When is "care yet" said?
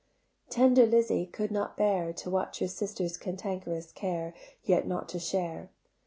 3.91-4.87